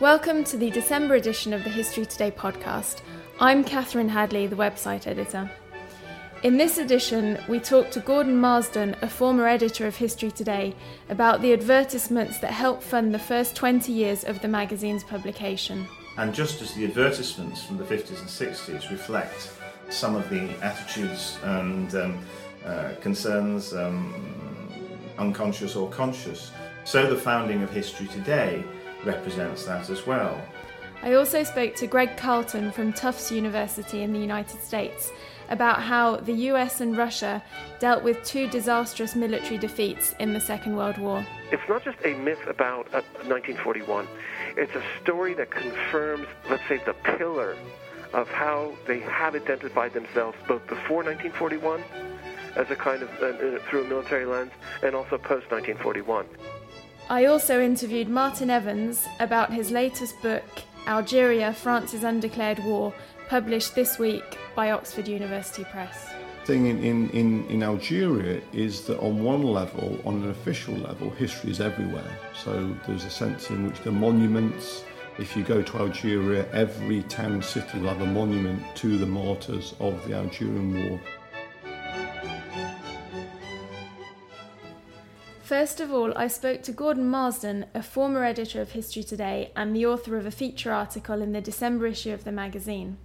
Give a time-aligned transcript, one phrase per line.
[0.00, 3.02] Welcome to the December edition of the History Today podcast.
[3.38, 5.50] I'm Catherine Hadley, the website editor.
[6.42, 10.74] In this edition, we talk to Gordon Marsden, a former editor of History Today,
[11.10, 15.86] about the advertisements that helped fund the first 20 years of the magazine's publication.
[16.16, 19.52] And just as the advertisements from the 50s and 60s reflect
[19.90, 22.18] some of the attitudes and um,
[22.64, 24.14] uh, concerns, um,
[25.18, 26.52] unconscious or conscious,
[26.84, 28.64] so the founding of History Today
[29.04, 30.40] represents that as well.
[31.02, 35.12] I also spoke to Greg Carleton from Tufts University in the United States
[35.48, 37.42] about how the US and Russia
[37.78, 41.26] dealt with two disastrous military defeats in the Second World War.
[41.50, 44.06] It's not just a myth about uh, 1941.
[44.56, 47.56] It's a story that confirms, let's say, the pillar
[48.12, 51.82] of how they have identified themselves both before 1941
[52.56, 56.26] as a kind of uh, uh, through a military lens and also post 1941.
[57.10, 60.44] I also interviewed Martin Evans about his latest book,
[60.86, 62.94] Algeria France's Undeclared War,
[63.28, 66.08] published this week by Oxford University Press.
[66.44, 71.50] thing in, in, in, Algeria is that on one level, on an official level, history
[71.50, 72.16] is everywhere.
[72.32, 74.84] So there's a sense in which the monuments,
[75.18, 79.74] if you go to Algeria, every town, city will have a monument to the martyrs
[79.80, 81.00] of the Algerian War.
[85.50, 89.74] First of all, I spoke to Gordon Marsden, a former editor of History Today and
[89.74, 92.98] the author of a feature article in the December issue of the magazine.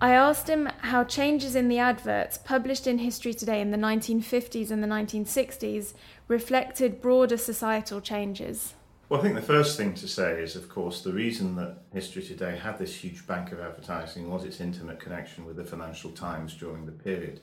[0.00, 4.70] I asked him how changes in the adverts published in History Today in the 1950s
[4.70, 5.94] and the 1960s
[6.28, 8.74] reflected broader societal changes.
[9.08, 12.22] Well, I think the first thing to say is, of course, the reason that History
[12.22, 16.54] Today had this huge bank of advertising was its intimate connection with the Financial Times
[16.54, 17.40] during the period.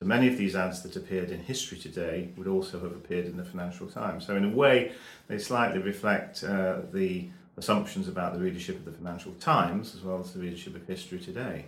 [0.00, 3.38] So many of these ads that appeared in History Today would also have appeared in
[3.38, 4.26] the Financial Times.
[4.26, 4.92] So, in a way,
[5.26, 10.20] they slightly reflect uh, the assumptions about the readership of the Financial Times as well
[10.20, 11.64] as the readership of History Today.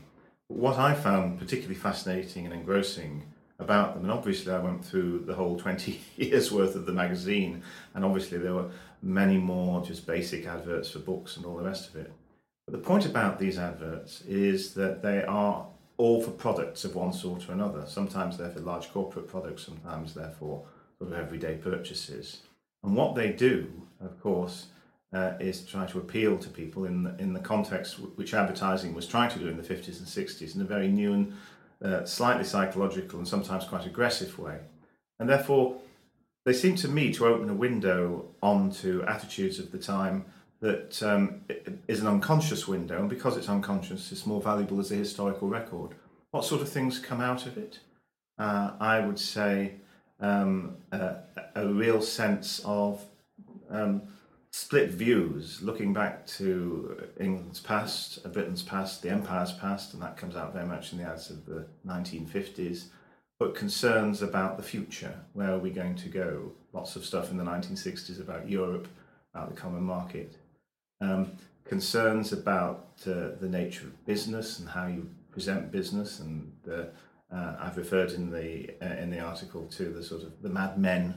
[0.49, 3.22] But what I found particularly fascinating and engrossing
[3.59, 7.62] about them, and obviously I went through the whole 20 years worth of the magazine,
[7.94, 11.88] and obviously there were many more just basic adverts for books and all the rest
[11.88, 12.12] of it.
[12.67, 15.67] But the point about these adverts is that they are
[15.98, 17.84] all for products of one sort or another.
[17.86, 20.64] Sometimes they're for large corporate products, sometimes they're for
[20.98, 22.42] sort of everyday purchases.
[22.82, 23.70] And what they do,
[24.00, 24.69] of course,
[25.12, 28.94] uh, is try to appeal to people in the, in the context w- which advertising
[28.94, 31.32] was trying to do in the 50s and 60s in a very new and
[31.82, 34.58] uh, slightly psychological and sometimes quite aggressive way.
[35.19, 35.76] And therefore,
[36.44, 40.25] they seem to me to open a window onto attitudes of the time
[40.60, 41.42] that um,
[41.86, 45.91] is an unconscious window, and because it's unconscious, it's more valuable as a historical record.
[46.30, 47.78] What sort of things come out of it?
[48.38, 49.74] Uh, I would say
[50.20, 51.16] um, a,
[51.54, 53.04] a real sense of
[53.70, 54.02] um,
[54.50, 60.16] split views, looking back to England's past, uh, Britain's past, the Empire's past, and that
[60.16, 62.87] comes out very much in the ads of the 1950s,
[63.38, 65.14] but concerns about the future.
[65.34, 66.52] Where are we going to go?
[66.72, 68.88] Lots of stuff in the 1960s about Europe,
[69.32, 70.37] about the common market.
[71.00, 71.33] Um,
[71.65, 76.85] concerns about uh, the nature of business and how you present business, and uh,
[77.35, 80.79] uh, I've referred in the uh, in the article to the sort of the Mad
[80.79, 81.15] Men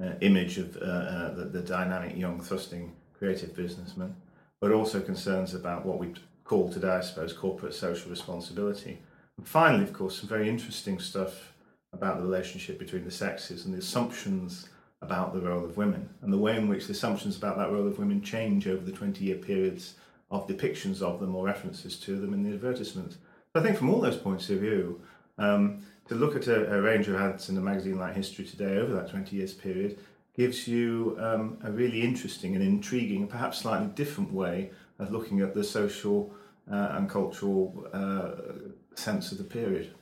[0.00, 4.14] uh, image of uh, the, the dynamic, young, thrusting, creative businessman,
[4.60, 6.14] but also concerns about what we
[6.44, 8.98] call today, I suppose, corporate social responsibility.
[9.38, 11.54] And finally, of course, some very interesting stuff
[11.92, 14.68] about the relationship between the sexes and the assumptions
[15.04, 17.86] about the role of women and the way in which the assumptions about that role
[17.86, 19.94] of women change over the 20 year periods
[20.30, 23.18] of depictions of them or references to them in the advertisements.
[23.54, 25.00] I think from all those points of view,
[25.38, 28.76] um, to look at a, a, range of ads in a magazine like History Today
[28.78, 29.98] over that 20 years period
[30.36, 35.54] gives you um, a really interesting and intriguing perhaps slightly different way of looking at
[35.54, 36.34] the social
[36.70, 38.32] uh, and cultural uh,
[38.96, 39.94] sense of the period.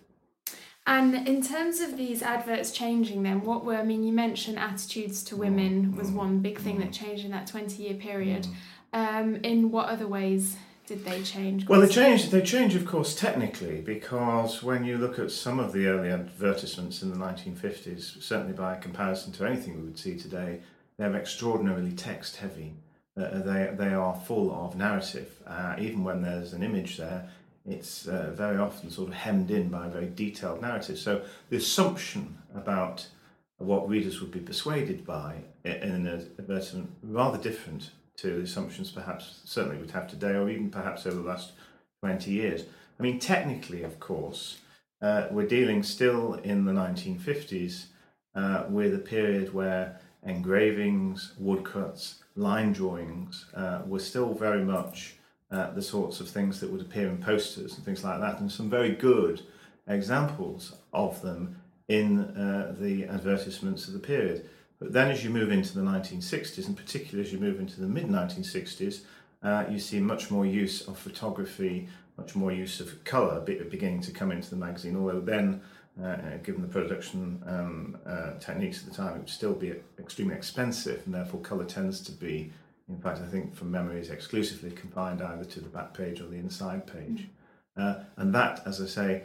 [0.84, 3.76] And in terms of these adverts changing, then what were?
[3.76, 7.46] I mean, you mentioned attitudes to women was one big thing that changed in that
[7.46, 8.48] twenty-year period.
[8.92, 10.56] Um, in what other ways
[10.86, 11.68] did they change?
[11.68, 12.32] Well, they changed.
[12.32, 17.00] They change, of course, technically, because when you look at some of the early advertisements
[17.02, 20.60] in the nineteen fifties, certainly by comparison to anything we would see today,
[20.98, 22.74] they're extraordinarily text-heavy.
[23.16, 25.36] Uh, they they are full of narrative.
[25.46, 27.30] Uh, even when there's an image there,
[27.66, 30.98] it's uh, very often sort of hemmed in by a very detailed narrative.
[30.98, 33.06] So the assumption about
[33.58, 36.06] what readers would be persuaded by in an
[36.38, 41.16] advertisement rather different to the assumptions perhaps certainly would have today or even perhaps over
[41.16, 41.52] the last
[42.00, 42.64] 20 years.
[42.98, 44.58] I mean, technically, of course,
[45.00, 47.86] uh, we're dealing still in the 1950s
[48.34, 55.16] uh, with a period where engravings, woodcuts, line drawings uh, were still very much
[55.52, 58.50] uh, the sorts of things that would appear in posters and things like that, and
[58.50, 59.42] some very good
[59.86, 61.56] examples of them
[61.88, 64.48] in uh, the advertisements of the period.
[64.78, 67.86] But then, as you move into the 1960s, and particularly as you move into the
[67.86, 69.02] mid 1960s,
[69.42, 74.10] uh, you see much more use of photography, much more use of colour beginning to
[74.10, 74.96] come into the magazine.
[74.96, 75.60] Although then,
[76.02, 80.34] uh, given the production um, uh, techniques at the time, it would still be extremely
[80.34, 82.52] expensive, and therefore colour tends to be
[82.88, 86.26] in fact, I think from memory is exclusively confined either to the back page or
[86.26, 87.28] the inside page.
[87.76, 89.22] Uh, and that, as I say,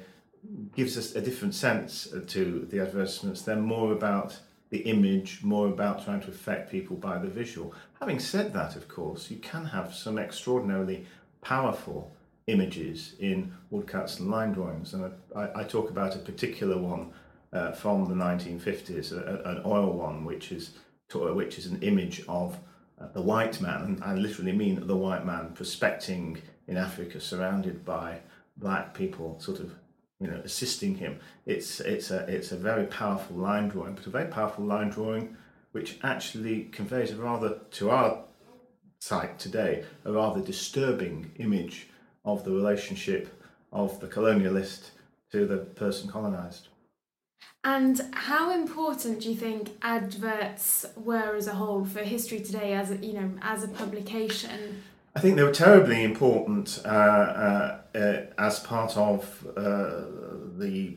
[0.75, 3.41] gives us a different sense to the advertisements.
[3.41, 4.39] They're more about
[4.69, 7.73] the image, more about trying to affect people by the visual.
[7.99, 11.05] Having said that, of course, you can have some extraordinarily
[11.41, 12.11] powerful
[12.47, 14.93] images in woodcuts and line drawings.
[14.93, 17.11] And I, I talk about a particular one
[17.53, 20.71] uh, from the 1950s, a, an oil one, which is
[21.13, 22.59] which is an image of
[22.99, 27.85] uh, the white man, and I literally mean the white man prospecting in Africa, surrounded
[27.85, 28.19] by
[28.57, 29.71] black people, sort of,
[30.19, 31.19] you know, assisting him.
[31.45, 35.37] It's it's a it's a very powerful line drawing, but a very powerful line drawing,
[35.71, 38.23] which actually conveys a rather to our
[38.99, 41.87] sight today a rather disturbing image
[42.25, 44.89] of the relationship of the colonialist
[45.31, 46.69] to the person colonized.
[47.67, 52.91] And how important do you think adverts were as a whole for History Today as
[52.91, 54.83] a, you know as a publication?
[55.13, 60.05] I think they were terribly important uh, uh, uh, as part of uh,
[60.57, 60.95] the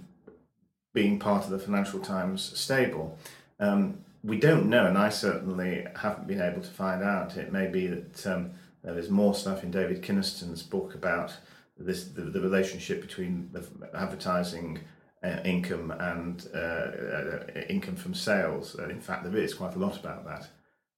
[0.95, 3.19] being part of the Financial Times stable.
[3.59, 7.37] Um, we don't know, and I certainly haven't been able to find out.
[7.37, 8.53] It may be that um,
[8.85, 11.33] there is more stuff in David Kynaston's book about
[11.77, 14.79] this the, the relationship between the advertising
[15.23, 18.77] uh, income and uh, uh, income from sales.
[18.79, 20.49] Uh, in fact, there is quite a lot about that.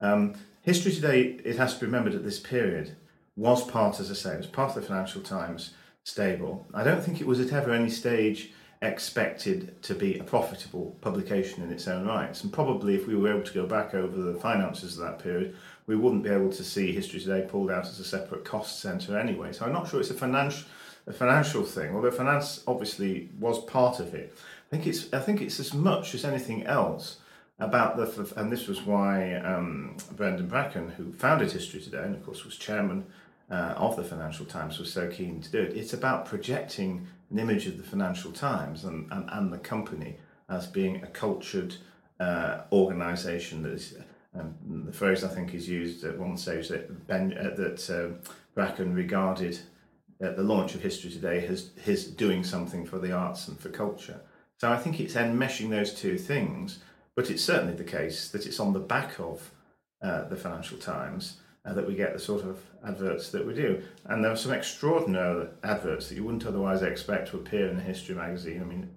[0.01, 2.97] Um, history today, it has to be remembered at this period,
[3.37, 5.75] was part, as I say, was part of the Financial Times
[6.05, 6.67] stable.
[6.75, 8.53] I don't think it was at ever any stage
[8.83, 12.43] expected to be a profitable publication in its own rights.
[12.43, 15.55] And probably if we were able to go back over the finances of that period,
[15.87, 19.17] we wouldn't be able to see History Today pulled out as a separate cost centre
[19.17, 19.53] anyway.
[19.53, 20.67] So I'm not sure it's a financial
[21.07, 24.35] a financial thing, although finance obviously was part of it.
[24.69, 27.19] I think it's I think it's as much as anything else
[27.59, 32.25] about the and this was why um, Brendan Bracken, who founded History Today and of
[32.25, 33.05] course was chairman
[33.51, 35.77] uh, of the Financial Times, was so keen to do it.
[35.77, 40.17] It's about projecting an image of the Financial Times and, and, and the company
[40.49, 41.77] as being a cultured
[42.21, 43.97] uh, organisation that is.
[44.35, 44.55] Um,
[44.87, 48.95] the phrase I think is used at one stage that ben, uh, that uh, Bracken
[48.95, 49.59] regarded
[50.23, 53.69] uh, the launch of History Today has his doing something for the arts and for
[53.69, 54.21] culture.
[54.59, 56.79] So I think it's enmeshing those two things,
[57.17, 59.51] but it's certainly the case that it's on the back of
[60.03, 63.83] uh, the Financial Times uh, that we get the sort of adverts that we do.
[64.05, 67.83] And there are some extraordinary adverts that you wouldn't otherwise expect to appear in a
[67.83, 68.61] history magazine.
[68.61, 68.91] I mean,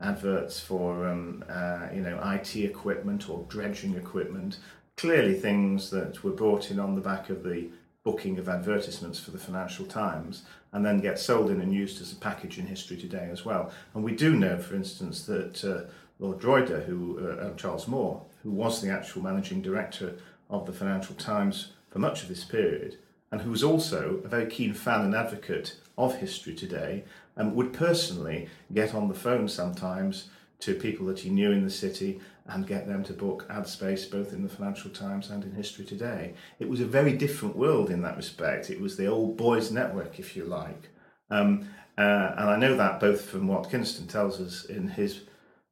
[0.00, 4.58] adverts for um, uh, you know IT equipment or dredging equipment,
[4.96, 7.68] clearly things that were brought in on the back of the
[8.08, 12.10] booking of advertisements for the Financial Times and then get sold in and used as
[12.10, 13.70] a package in history today as well.
[13.92, 18.50] And we do know, for instance, that uh, Lord Drogheda, who uh, Charles Moore, who
[18.50, 20.14] was the actual managing director
[20.48, 22.96] of the Financial Times for much of this period,
[23.30, 27.04] and who was also a very keen fan and advocate of history today,
[27.36, 31.70] and would personally get on the phone sometimes to people that he knew in the
[31.70, 35.52] city and get them to book ad space both in the Financial Times and in
[35.52, 36.34] History Today.
[36.58, 38.70] It was a very different world in that respect.
[38.70, 40.88] It was the old boys' network, if you like.
[41.30, 45.22] Um, uh, and I know that both from what Kynaston tells us in his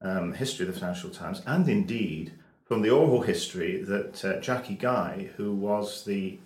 [0.02, 2.32] um, history of the Financial Times and indeed
[2.64, 6.38] from the oral history that uh, Jackie Guy, who was the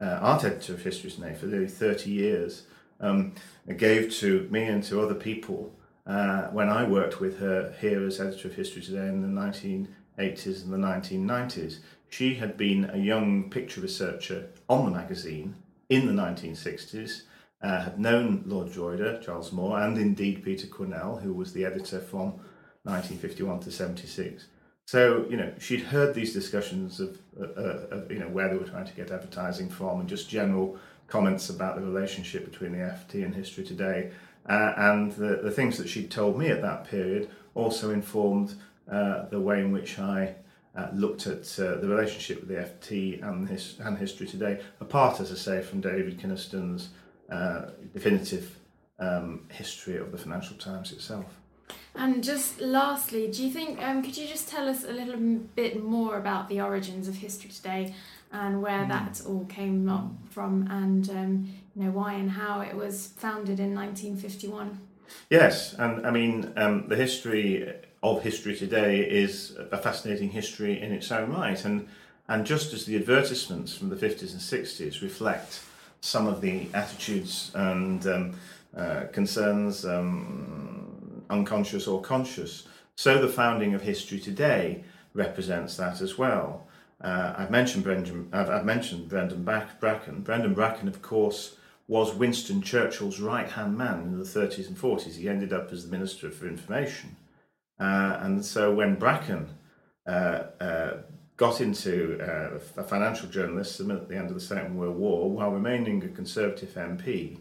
[0.00, 2.62] uh, art editor of History Today for nearly 30 years,
[3.00, 3.34] um,
[3.76, 5.72] gave to me and to other people
[6.08, 10.64] uh, when I worked with her here as editor of History Today in the 1980s
[10.64, 11.80] and the 1990s.
[12.08, 15.56] She had been a young picture researcher on the magazine
[15.90, 17.22] in the 1960s,
[17.60, 22.00] uh, had known Lord Drogheda, Charles Moore, and indeed Peter Quennell, who was the editor
[22.00, 22.40] from
[22.84, 24.46] 1951 to 76.
[24.86, 28.56] So, you know, she'd heard these discussions of, uh, uh, of, you know, where they
[28.56, 32.78] were trying to get advertising from and just general comments about the relationship between the
[32.78, 34.12] FT and History Today.
[34.48, 38.54] Uh, and the, the things that she'd told me at that period also informed
[38.90, 40.34] uh, the way in which I
[40.74, 45.20] uh, looked at uh, the relationship with the FT and, his, and History Today, apart,
[45.20, 46.90] as I say, from David Kynaston's
[47.92, 48.58] definitive
[48.98, 51.26] um, history of the Financial Times itself.
[51.94, 55.82] And just lastly, do you think, um, could you just tell us a little bit
[55.82, 57.94] more about the origins of History Today
[58.30, 58.88] and where mm.
[58.88, 61.48] that all came up from and, um,
[61.84, 64.80] know, why and how it was founded in 1951?
[65.30, 70.92] Yes, and I mean, um, the history of History Today is a fascinating history in
[70.92, 71.62] its own right.
[71.64, 71.88] And,
[72.28, 75.62] and just as the advertisements from the 50s and 60s reflect
[76.00, 78.34] some of the attitudes and um,
[78.76, 82.66] uh, concerns um, unconscious or conscious.
[82.94, 86.66] So the founding of history today represents that as well.
[87.00, 88.28] Uh, I've mentioned Brendan.
[88.32, 90.22] I've, I've mentioned Brendan Bracken.
[90.22, 91.56] Brendan Bracken, of course,
[91.88, 95.16] was Winston Churchill's right-hand man in the 30s and 40s.
[95.16, 97.16] He ended up as the Minister for Information,
[97.80, 99.48] uh, and so when Bracken
[100.06, 100.92] uh, uh
[101.38, 105.52] got into uh, a financial journalism at the end of the Second World War, while
[105.52, 107.38] remaining a Conservative MP,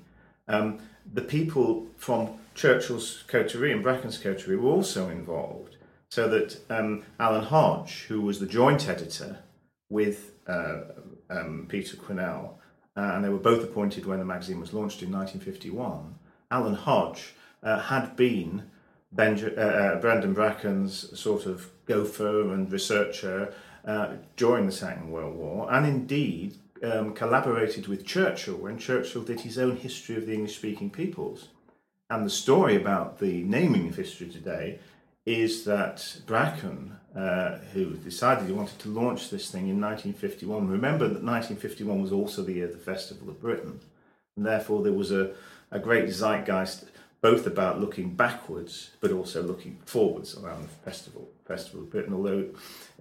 [0.48, 0.80] um,
[1.14, 5.78] the people from Churchill's coterie and Bracken's coterie were also involved,
[6.10, 9.40] so that um, Alan Hodge, who was the joint editor
[9.90, 10.82] with uh,
[11.30, 12.60] um, Peter Quennell,
[12.98, 16.16] uh, and they were both appointed when the magazine was launched in 1951,
[16.50, 18.64] Alan Hodge uh, had been
[19.18, 23.54] uh, uh, Brendan Bracken's sort of gopher and researcher
[23.86, 29.42] uh, during the Second World War, and indeed um, collaborated with Churchill when Churchill did
[29.42, 31.50] his own history of the English speaking peoples.
[32.10, 34.80] And the story about the naming of history today
[35.28, 41.04] is that Bracken, uh, who decided he wanted to launch this thing in 1951, remember
[41.04, 43.82] that 1951 was also the year of the Festival of Britain.
[44.38, 45.34] And therefore, there was a,
[45.70, 46.86] a great zeitgeist
[47.20, 52.14] both about looking backwards but also looking forwards around the festival, Festival of Britain.
[52.14, 52.46] Although,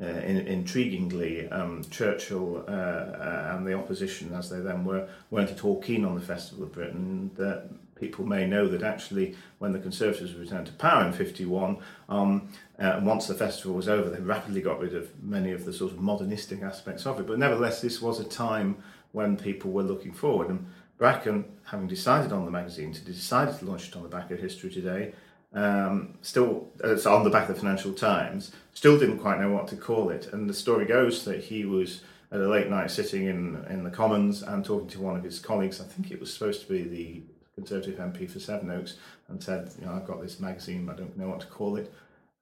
[0.03, 5.51] uh, in, intriguingly, um, Churchill uh, uh, and the opposition, as they then were, weren't
[5.51, 7.31] at all keen on the Festival of Britain.
[7.37, 12.49] That people may know that actually, when the Conservatives returned to power in '51, um,
[12.79, 15.93] uh, once the festival was over, they rapidly got rid of many of the sort
[15.93, 17.27] of modernistic aspects of it.
[17.27, 18.77] But nevertheless, this was a time
[19.13, 20.49] when people were looking forward.
[20.49, 20.67] And
[20.99, 24.39] Bracken, having decided on the magazine, to decided to launch it on the back of
[24.39, 25.13] History Today,
[25.53, 29.69] um, still it's on the back of the Financial Times, still didn't quite know what
[29.69, 30.33] to call it.
[30.33, 33.91] And the story goes that he was at a late night sitting in in the
[33.91, 35.81] Commons and talking to one of his colleagues.
[35.81, 37.23] I think it was supposed to be the
[37.57, 38.97] Conservative MP for Sevenoaks,
[39.29, 41.93] and said, "You know, I've got this magazine, I don't know what to call it."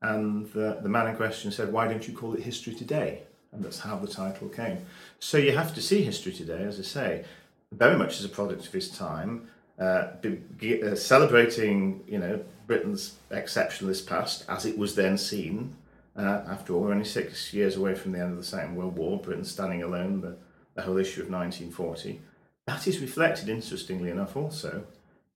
[0.03, 3.65] And the, the man in question said, "Why don't you call it History Today?" And
[3.65, 4.85] that's how the title came.
[5.21, 7.25] So you have to see History Today, as I say,
[7.71, 13.17] very much as a product of his time, uh, be, uh, celebrating, you know, Britain's
[13.31, 15.77] exceptionalist past as it was then seen.
[16.17, 18.97] Uh, after all, we're only six years away from the end of the Second World
[18.97, 20.37] War, Britain standing alone, the,
[20.75, 22.21] the whole issue of 1940.
[22.67, 24.85] That is reflected, interestingly enough, also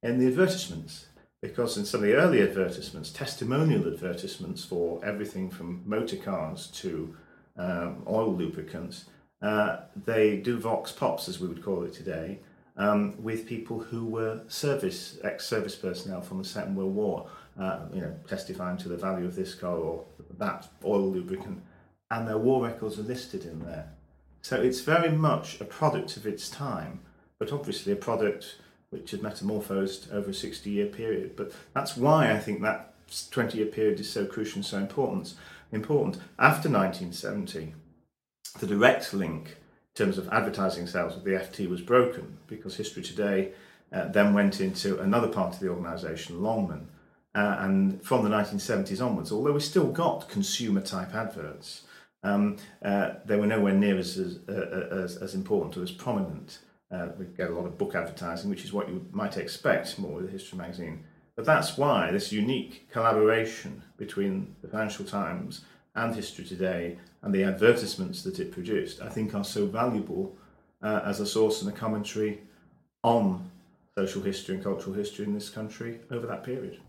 [0.03, 1.07] in the advertisements.
[1.41, 7.15] Because in some of the early advertisements, testimonial advertisements for everything from motor cars to
[7.57, 9.05] um, oil lubricants,
[9.41, 12.41] uh, they do vox pops, as we would call it today,
[12.77, 18.01] um, with people who were service ex-service personnel from the Second World War, uh, you
[18.01, 20.05] know, testifying to the value of this car or
[20.39, 21.63] that oil lubricant,
[22.11, 23.93] and their war records are listed in there.
[24.43, 27.01] So it's very much a product of its time,
[27.39, 28.57] but obviously a product
[28.91, 31.37] which had metamorphosed over a 60-year period.
[31.37, 35.35] But that's why I think that 20-year period is so crucial and so important.
[35.71, 37.75] Important after 1970
[38.59, 43.03] the direct link in terms of advertising sales with the FT was broken because History
[43.03, 43.53] Today
[43.93, 46.89] uh, then went into another part of the organisation, Longman,
[47.35, 51.83] uh, and from the 1970s onwards, although we still got consumer type adverts,
[52.23, 56.59] um, uh, they were nowhere near as, as, uh, as, as important or as prominent.
[56.91, 60.17] Uh, we get a lot of book advertising, which is what you might expect more
[60.17, 61.05] with a history magazine.
[61.37, 65.65] But that's why this unique collaboration between the Financial Times
[65.95, 70.37] and History Today and the advertisements that it produced, I think, are so valuable
[70.83, 72.41] uh, as a source and a commentary
[73.03, 73.51] on
[73.97, 76.81] social history and cultural history in this country over that period.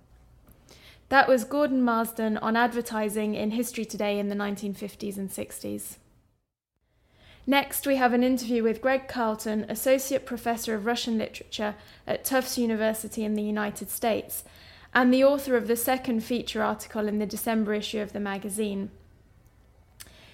[1.09, 5.97] That was Gordon Marsden on advertising in History Today in the 1950s and 60s.
[7.47, 12.57] Next, we have an interview with Greg Carleton, Associate Professor of Russian Literature at Tufts
[12.57, 14.43] University in the United States,
[14.93, 18.91] and the author of the second feature article in the December issue of the magazine.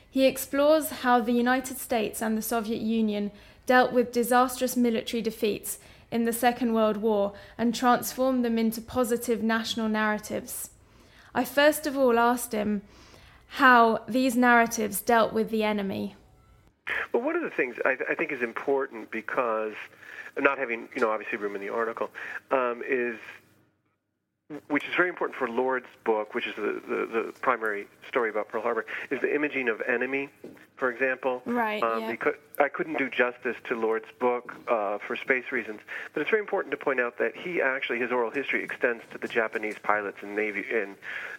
[0.10, 3.32] He explores how the United States and the Soviet Union
[3.66, 5.80] dealt with disastrous military defeats
[6.12, 10.70] in the Second World War and transformed them into positive national narratives.
[11.34, 12.84] I first of all asked him
[13.48, 16.16] how these narratives dealt with the enemy.
[17.14, 19.74] Well, one of the things I, I think is important because
[20.38, 22.10] not having, you know, obviously room in the article,
[22.52, 23.18] um, is
[24.68, 28.48] which is very important for Lord's book, which is the, the, the, primary story about
[28.48, 30.30] Pearl Harbor, is the imaging of enemy,
[30.76, 31.42] for example.
[31.46, 31.82] Right.
[31.82, 32.12] Um, yeah.
[32.12, 35.80] Because I couldn't do justice to Lord's book uh, for space reasons,
[36.14, 39.18] but it's very important to point out that he actually his oral history extends to
[39.18, 40.96] the Japanese pilots and navy and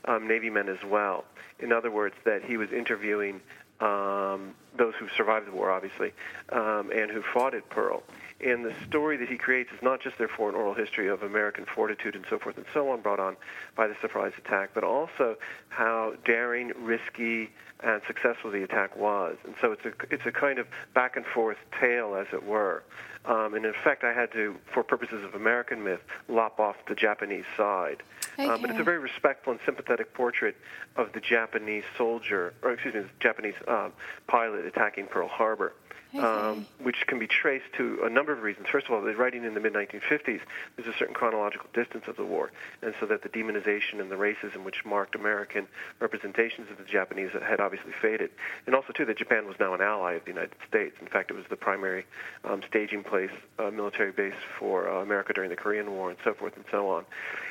[0.07, 1.25] um, navy men as well.
[1.61, 3.41] In other words, that he was interviewing
[3.81, 6.13] um, those who survived the war, obviously,
[6.51, 8.03] um, and who fought at Pearl.
[8.45, 11.65] And the story that he creates is not just therefore an oral history of American
[11.65, 13.37] fortitude and so forth and so on brought on
[13.75, 15.37] by the surprise attack, but also
[15.71, 19.37] how daring, risky, and successful the attack was.
[19.45, 22.83] And so it's a it's a kind of back and forth tale, as it were.
[23.27, 26.95] Um, and in fact, I had to, for purposes of American myth, lop off the
[26.95, 28.03] Japanese side.
[28.35, 28.47] Okay.
[28.47, 30.57] Uh, but it's a very respectful and sympathetic portrait
[30.97, 33.93] of the Japanese soldier, or excuse me, the Japanese um,
[34.27, 35.73] pilot attacking Pearl Harbor
[36.19, 38.67] um, which can be traced to a number of reasons.
[38.71, 40.41] First of all, the writing in the mid 1950s,
[40.77, 42.53] there's a certain chronological distance of the war,
[42.83, 45.67] and so that the demonization and the racism which marked American
[46.01, 48.31] representations of the Japanese had obviously faded.
[48.67, 50.97] And also, too, that Japan was now an ally of the United States.
[51.01, 52.07] In fact, it was the primary
[52.45, 53.16] um, staging place,
[53.59, 56.89] uh, military base for uh, America during the Korean War, and so forth and so
[56.89, 57.05] on.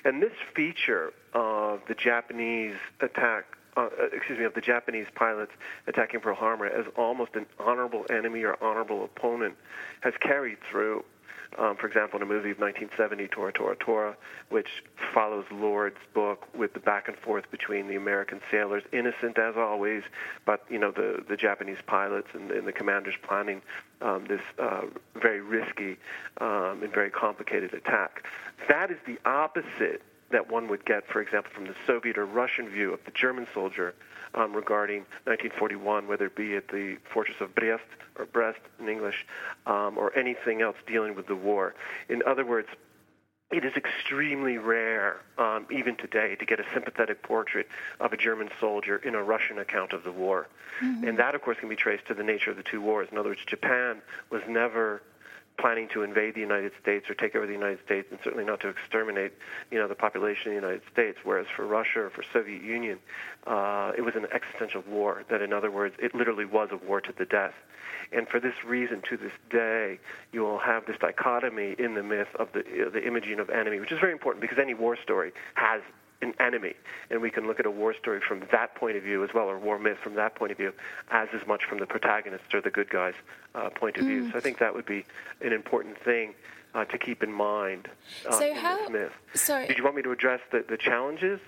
[0.03, 3.45] And this feature of the Japanese attack
[3.77, 5.51] uh, excuse me, of the Japanese pilots
[5.87, 9.55] attacking Pearl Harbor as almost an honorable enemy or honorable opponent
[10.01, 11.03] has carried through.
[11.57, 14.17] Um, for example, in a movie of 1970, Tora Tora Tora,
[14.49, 19.55] which follows Lord's book with the back and forth between the American sailors, innocent as
[19.55, 20.03] always,
[20.45, 23.61] but you know the the Japanese pilots and, and the commanders planning
[24.01, 24.81] um, this uh,
[25.15, 25.97] very risky
[26.41, 28.25] um, and very complicated attack.
[28.67, 32.67] That is the opposite that one would get, for example, from the Soviet or Russian
[32.67, 33.93] view of the German soldier
[34.35, 37.83] um, regarding 1941, whether it be at the fortress of Brest
[38.17, 39.25] or Brest in English,
[39.65, 41.73] um, or anything else dealing with the war.
[42.09, 42.69] In other words,
[43.51, 47.67] it is extremely rare, um, even today, to get a sympathetic portrait
[47.99, 50.47] of a German soldier in a Russian account of the war.
[50.81, 51.07] Mm-hmm.
[51.07, 53.07] And that, of course, can be traced to the nature of the two wars.
[53.11, 55.01] In other words, Japan was never
[55.57, 58.59] planning to invade the United States or take over the United States, and certainly not
[58.61, 59.33] to exterminate,
[59.71, 61.17] you know, the population of the United States.
[61.23, 62.99] Whereas for Russia or for Soviet Union,
[63.47, 65.23] uh, it was an existential war.
[65.29, 67.53] That, in other words, it literally was a war to the death.
[68.11, 69.99] And for this reason, to this day,
[70.31, 73.79] you will have this dichotomy in the myth of the uh, the imaging of enemy,
[73.79, 75.81] which is very important because any war story has
[76.21, 76.73] an enemy.
[77.09, 79.49] And we can look at a war story from that point of view as well,
[79.49, 80.73] or war myth from that point of view,
[81.11, 83.15] as as much from the protagonist or the good guy's
[83.53, 84.07] uh, point of mm.
[84.07, 84.31] view.
[84.31, 85.05] So I think that would be
[85.41, 86.33] an important thing
[86.73, 87.87] uh, to keep in mind
[88.27, 89.11] uh, so in how, this myth.
[89.33, 89.67] Sorry.
[89.67, 91.39] Did you want me to address the, the challenges?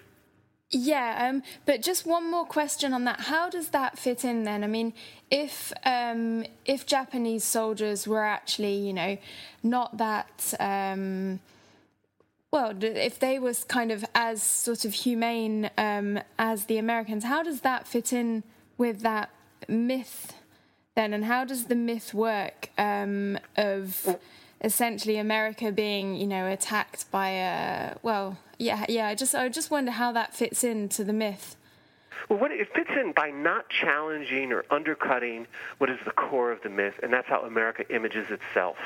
[0.69, 3.21] Yeah, um, but just one more question on that.
[3.21, 4.65] How does that fit in then?
[4.65, 4.93] I mean,
[5.31, 9.17] if um, if Japanese soldiers were actually, you know,
[9.63, 11.39] not that um,
[12.57, 17.43] well, if they was kind of as sort of humane um, as the Americans, how
[17.43, 18.41] does that fit in
[18.79, 19.29] with that
[19.67, 20.33] myth
[20.95, 21.13] then?
[21.13, 24.17] And how does the myth work um, of
[24.63, 29.05] essentially America being, you know, attacked by a well, yeah, yeah.
[29.05, 31.55] I just I just wonder how that fits into the myth.
[32.27, 35.45] Well, what, it fits in by not challenging or undercutting
[35.77, 38.77] what is the core of the myth, and that's how America images itself.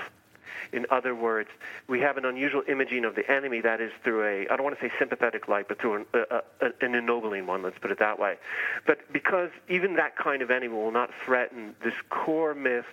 [0.74, 1.50] In other words,
[1.88, 4.80] we have an unusual imaging of the enemy that is through a, I don't want
[4.80, 8.00] to say sympathetic light, but through an, a, a, an ennobling one, let's put it
[8.00, 8.38] that way.
[8.86, 12.86] But because even that kind of enemy will not threaten this core myth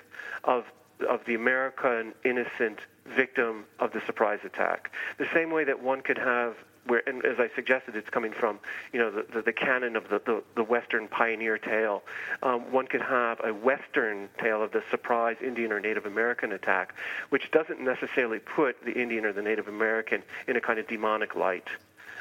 [0.44, 0.64] of
[1.08, 4.90] of the American innocent victim of the surprise attack.
[5.18, 6.56] The same way that one could have
[6.88, 8.58] where, and as I suggested, it's coming from,
[8.92, 12.02] you know, the, the, the canon of the, the, the Western pioneer tale.
[12.42, 16.94] Um, one could have a Western tale of the surprise Indian or Native American attack,
[17.28, 21.36] which doesn't necessarily put the Indian or the Native American in a kind of demonic
[21.36, 21.68] light.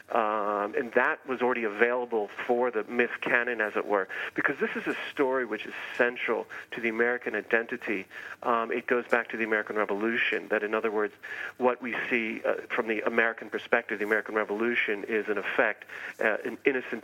[0.09, 4.69] Um, and that was already available for the myth canon, as it were, because this
[4.75, 8.05] is a story which is central to the American identity.
[8.43, 10.47] Um, it goes back to the American Revolution.
[10.49, 11.13] That, in other words,
[11.57, 15.83] what we see uh, from the American perspective, the American Revolution is, in effect,
[16.23, 17.03] uh, an innocent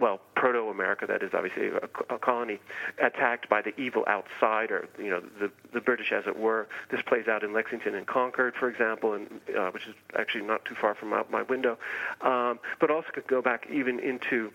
[0.00, 2.58] well, proto-America, that is obviously a, a, colony,
[2.98, 6.66] attacked by the evil outsider, you know, the, the British, as it were.
[6.90, 10.64] This plays out in Lexington and Concord, for example, and uh, which is actually not
[10.64, 11.78] too far from out my window,
[12.22, 14.50] um, but also could go back even into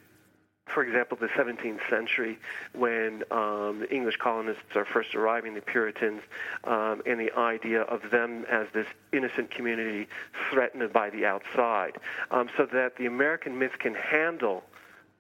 [0.73, 2.39] for example, the 17th century,
[2.73, 6.21] when um, the English colonists are first arriving, the Puritans,
[6.63, 10.08] um, and the idea of them as this innocent community
[10.49, 11.99] threatened by the outside,
[12.31, 14.63] um, so that the American myth can handle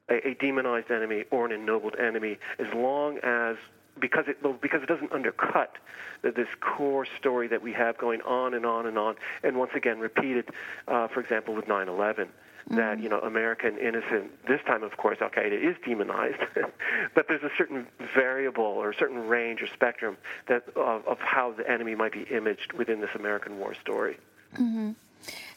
[0.09, 3.57] a, a demonized enemy or an ennobled enemy as long as
[3.99, 5.77] because it because it doesn't undercut
[6.21, 9.99] this core story that we have going on and on and on, and once again
[9.99, 10.49] repeated,
[10.87, 12.27] uh, for example, with 9/11.
[12.67, 12.77] Mm-hmm.
[12.77, 14.31] That you know, American innocent.
[14.47, 16.41] This time, of course, Al Qaeda is demonized,
[17.13, 21.51] but there's a certain variable or a certain range or spectrum that of, of how
[21.51, 24.17] the enemy might be imaged within this American war story.
[24.55, 24.91] Mm-hmm.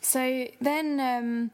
[0.03, 1.01] So then.
[1.01, 1.51] Um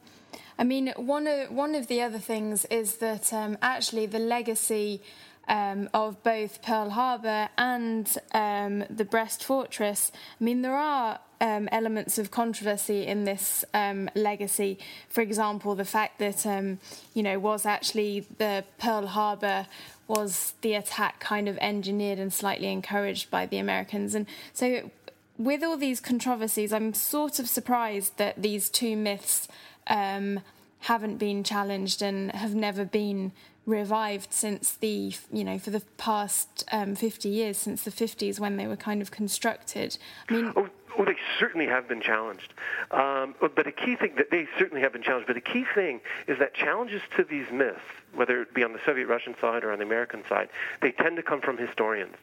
[0.57, 5.01] I mean, one of one of the other things is that um, actually the legacy
[5.47, 10.11] um, of both Pearl Harbor and um, the Brest Fortress.
[10.39, 14.79] I mean, there are um, elements of controversy in this um, legacy.
[15.09, 16.79] For example, the fact that um,
[17.13, 19.67] you know was actually the Pearl Harbor
[20.07, 24.91] was the attack kind of engineered and slightly encouraged by the Americans, and so.
[25.37, 29.49] With all these controversies, I'm sort of surprised that these two myths
[29.87, 30.39] um,
[30.79, 33.31] haven't been challenged and have never been
[33.65, 38.57] revived since the you know for the past um, 50 years since the 50s when
[38.57, 39.97] they were kind of constructed.
[40.29, 42.53] I mean oh, oh they certainly have been challenged.
[42.91, 46.01] Um, but a key thing that they certainly have been challenged but the key thing
[46.27, 47.79] is that challenges to these myths
[48.13, 50.47] whether it be on the soviet russian side or on the american side
[50.81, 52.15] they tend to come from historians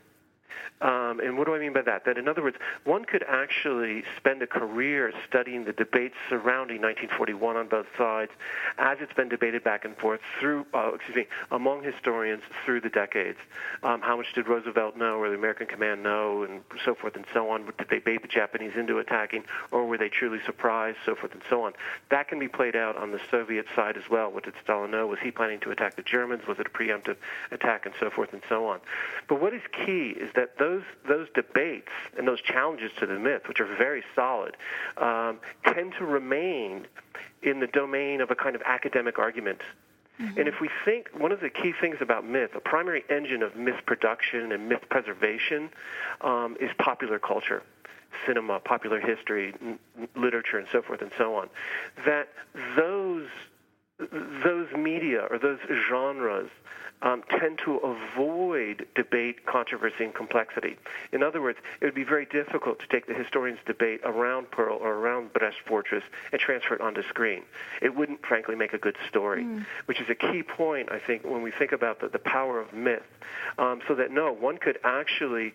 [0.81, 2.05] um, and what do I mean by that?
[2.05, 7.57] That, in other words, one could actually spend a career studying the debates surrounding 1941
[7.57, 8.33] on both sides,
[8.79, 12.89] as it's been debated back and forth through, uh, excuse me, among historians through the
[12.89, 13.39] decades.
[13.83, 17.25] Um, how much did Roosevelt know, or the American command know, and so forth and
[17.33, 17.67] so on?
[17.79, 21.43] Did they bait the Japanese into attacking, or were they truly surprised, so forth and
[21.49, 21.75] so on?
[22.11, 24.31] That can be played out on the Soviet side as well.
[24.33, 25.07] What did Stalin know?
[25.07, 26.47] Was he planning to attack the Germans?
[26.49, 27.17] Was it a preemptive
[27.53, 28.81] attack, and so forth and so on?
[29.29, 33.19] But what is key is that those those those debates and those challenges to the
[33.19, 34.57] myth, which are very solid,
[34.97, 36.87] um, tend to remain
[37.43, 39.61] in the domain of a kind of academic argument.
[40.21, 40.39] Mm-hmm.
[40.39, 43.57] And if we think one of the key things about myth, a primary engine of
[43.57, 45.71] myth production and myth preservation,
[46.21, 47.63] um, is popular culture
[48.27, 49.79] cinema, popular history, n-
[50.15, 51.49] literature, and so forth and so on,
[52.05, 52.29] that
[52.77, 53.27] those
[54.45, 56.51] those media or those genres
[57.03, 60.77] um, tend to avoid debate, controversy, and complexity.
[61.13, 64.79] In other words, it would be very difficult to take the historian's debate around Pearl
[64.81, 67.43] or around Brest Fortress and transfer it onto screen.
[67.81, 69.67] It wouldn't, frankly, make a good story, mm.
[69.87, 72.73] which is a key point, I think, when we think about the, the power of
[72.73, 73.03] myth.
[73.59, 75.55] Um, so that, no, one could actually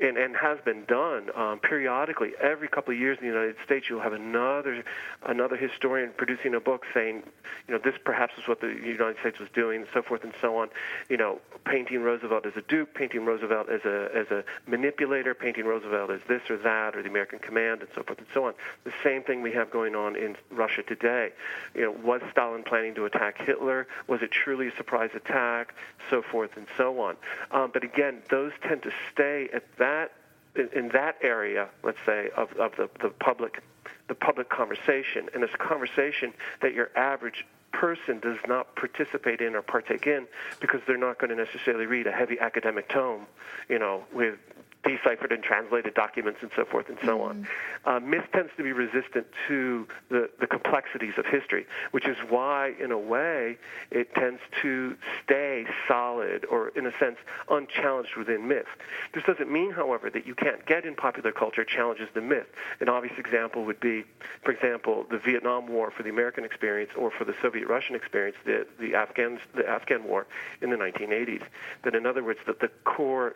[0.00, 2.32] and, and has been done um, periodically.
[2.40, 4.84] Every couple of years in the United States, you'll have another
[5.24, 7.22] another historian producing a book saying,
[7.68, 10.32] you know, this perhaps is what the United States was doing, and so forth and
[10.40, 10.68] so on.
[11.08, 15.66] You know, painting Roosevelt as a duke, painting Roosevelt as a as a manipulator, painting
[15.66, 18.54] Roosevelt as this or that, or the American command, and so forth and so on.
[18.84, 21.30] The same thing we have going on in Russia today.
[21.74, 23.86] You know, was Stalin planning to attack Hitler?
[24.08, 25.74] Was it truly a surprise attack?
[26.10, 27.16] So forth and so on.
[27.50, 30.12] Um, but again, those tend to stay at that
[30.54, 33.62] in that area, let's say, of, of the, the public
[34.08, 39.54] the public conversation, and it's a conversation that your average person does not participate in
[39.54, 40.26] or partake in
[40.60, 43.26] because they're not going to necessarily read a heavy academic tome,
[43.68, 44.38] you know, with
[44.82, 47.44] deciphered and translated documents and so forth and so mm-hmm.
[47.86, 47.96] on.
[47.96, 52.74] Uh, myth tends to be resistant to the, the complexities of history, which is why,
[52.80, 53.56] in a way,
[53.90, 57.16] it tends to stay solid or, in a sense,
[57.48, 58.66] unchallenged within myth.
[59.14, 62.46] This doesn't mean, however, that you can't get in popular culture challenges the myth.
[62.80, 64.04] An obvious example would be,
[64.42, 68.66] for example, the Vietnam War for the American experience or for the Soviet-Russian experience, the,
[68.80, 70.26] the, Afghans, the Afghan War
[70.60, 71.42] in the 1980s.
[71.84, 73.34] That, in other words, that the core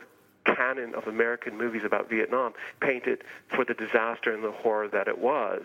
[0.54, 3.22] canon of American movies about Vietnam painted
[3.54, 5.62] for the disaster and the horror that it was.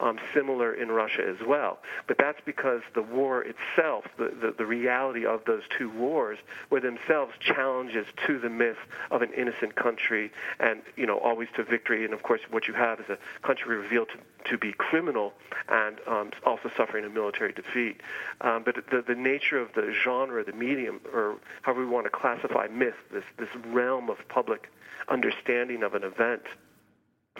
[0.00, 1.78] Um, similar in Russia as well.
[2.08, 6.38] But that's because the war itself, the, the, the reality of those two wars,
[6.70, 8.78] were themselves challenges to the myth
[9.10, 12.04] of an innocent country and, you know, always to victory.
[12.04, 15.34] And of course, what you have is a country revealed to, to be criminal
[15.68, 18.00] and um, also suffering a military defeat.
[18.40, 22.10] Um, but the, the nature of the genre, the medium, or however we want to
[22.10, 24.70] classify myth, this, this realm of public
[25.08, 26.42] understanding of an event,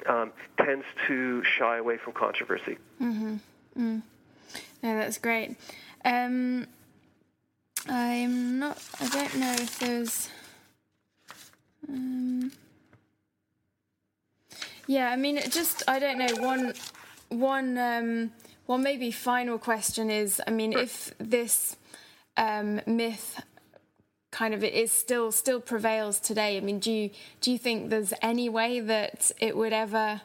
[0.07, 2.79] um, tends to shy away from controversy.
[3.01, 3.37] Mm-hmm.
[3.79, 4.03] Mm.
[4.83, 5.57] No, that's great.
[6.05, 6.67] Um,
[7.89, 8.79] I'm not.
[9.01, 10.29] I don't know if there's.
[11.89, 12.53] Um,
[14.87, 16.43] yeah, I mean, just I don't know.
[16.43, 16.75] One,
[17.29, 18.33] one, um,
[18.67, 21.77] one maybe final question is: I mean, if this
[22.37, 23.41] um, myth
[24.33, 26.57] kind of it is still still prevails today.
[26.57, 30.21] I mean, do you do you think there's any way that it would ever?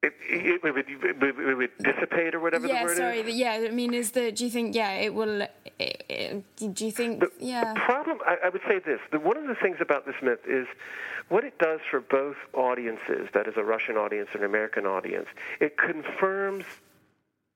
[0.00, 3.36] It, it, it, would, it, would dissipate or whatever yeah, the word is sorry, is.
[3.36, 5.46] Yeah, I mean, is the do you think yeah it will?
[5.78, 7.74] do you think the, yeah?
[7.74, 10.40] The problem, I, I would say this: the, one of the things about this myth
[10.46, 10.66] is
[11.28, 15.26] what it does for both audiences, that is a Russian audience and an American audience.
[15.60, 16.64] It confirms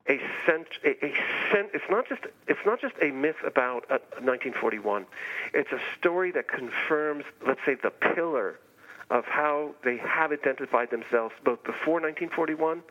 [0.08, 1.14] a cent, a, a
[1.52, 5.06] cent, it's not just it's not just a myth about uh, 1941.
[5.54, 8.58] It's a story that confirms, let's say, the pillar
[9.10, 12.82] of how they have identified themselves both before 1941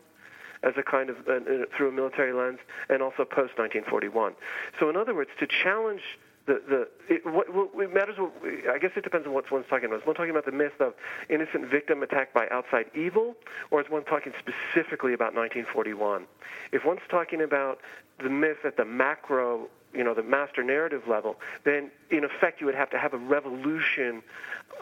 [0.62, 4.34] as a kind of uh, uh, through a military lens and also post 1941.
[4.78, 6.02] So in other words, to challenge
[6.46, 8.16] the the it, what, what matters.
[8.18, 8.32] What,
[8.72, 10.00] I guess it depends on what one's talking about.
[10.00, 10.94] Is one talking about the myth of
[11.28, 13.34] innocent victim attacked by outside evil,
[13.70, 16.26] or is one talking specifically about 1941?
[16.72, 17.80] If one's talking about
[18.22, 22.66] the myth at the macro you know, the master narrative level, then in effect you
[22.66, 24.22] would have to have a revolution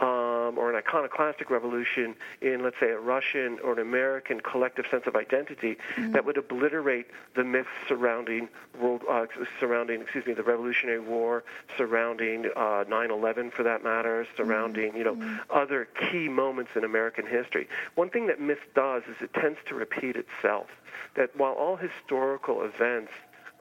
[0.01, 5.05] um, or an iconoclastic revolution in, let's say, a Russian or an American collective sense
[5.07, 6.13] of identity mm-hmm.
[6.13, 8.49] that would obliterate the myths surrounding
[8.81, 9.27] world, uh,
[9.59, 11.45] surrounding, excuse me, the Revolutionary War,
[11.77, 14.99] surrounding uh, 9/11, for that matter, surrounding, mm-hmm.
[14.99, 15.37] you know, mm-hmm.
[15.51, 17.69] other key moments in American history.
[17.95, 20.69] One thing that myth does is it tends to repeat itself.
[21.17, 23.11] That while all historical events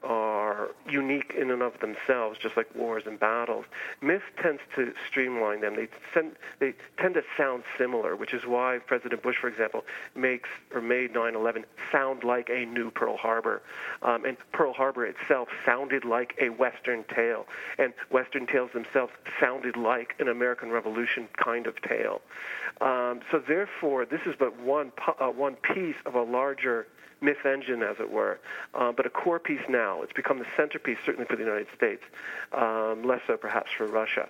[0.02, 3.64] are unique in and of themselves, just like wars and battles.
[4.00, 5.76] Myth tends to streamline them.
[5.76, 9.84] They, send, they tend to sound similar, which is why President Bush, for example,
[10.14, 13.62] makes or made 9/11 sound like a new Pearl Harbor,
[14.02, 17.46] um, and Pearl Harbor itself sounded like a Western tale,
[17.78, 22.20] and Western tales themselves sounded like an American Revolution kind of tale.
[22.80, 26.86] Um, so therefore, this is but one uh, one piece of a larger
[27.20, 28.38] myth engine, as it were,
[28.74, 30.02] uh, but a core piece now.
[30.02, 32.02] It's become the centerpiece, certainly for the United States,
[32.52, 34.28] um, less so perhaps for Russia.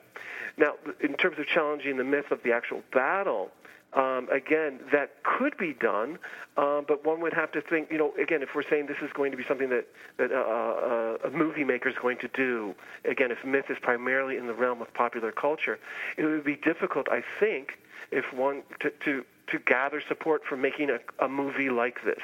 [0.57, 3.51] Now, in terms of challenging the myth of the actual battle,
[3.93, 6.19] um, again, that could be done,
[6.57, 9.11] um, but one would have to think, you know, again, if we're saying this is
[9.15, 12.75] going to be something that, that uh, uh, a movie maker is going to do,
[13.05, 15.79] again, if myth is primarily in the realm of popular culture,
[16.17, 17.79] it would be difficult, I think,
[18.13, 22.23] if one to, to to gather support for making a, a movie like this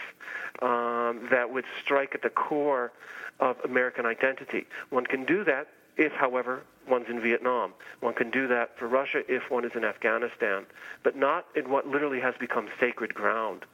[0.63, 2.93] um, that would strike at the core
[3.41, 4.67] of American identity.
[4.91, 7.73] One can do that if, however, one's in Vietnam.
[8.01, 10.67] One can do that for Russia if one is in Afghanistan,
[11.03, 13.65] but not in what literally has become sacred ground.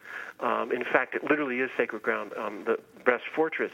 [0.42, 3.70] Um, in fact, it literally is sacred ground, um, the Brest Fortress,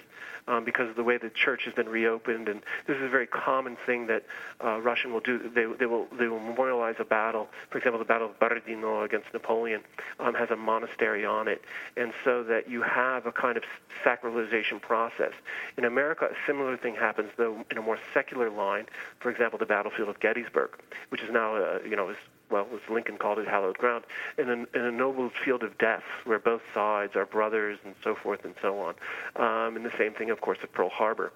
[0.47, 2.49] um, because of the way the church has been reopened.
[2.49, 4.25] And this is a very common thing that
[4.63, 5.51] uh, Russian will do.
[5.55, 7.49] They, they, will, they will memorialize a battle.
[7.71, 9.83] For example, the Battle of Borodino against Napoleon
[10.21, 11.63] um, has a monastery on it.
[11.97, 13.63] And so that you have a kind of
[14.05, 15.33] sacralization process.
[15.79, 18.87] In America, a similar thing happens, though in a more secular line.
[19.21, 20.71] For example, the battlefield of Gettysburg,
[21.09, 22.17] which is now, uh, you know, is
[22.51, 24.05] well, as Lincoln called it, hallowed ground,
[24.39, 28.15] in a, in a noble field of death where both sides are brothers and so
[28.15, 28.95] forth and so on.
[29.37, 31.33] Um, and the same thing, of course, at Pearl Harbor.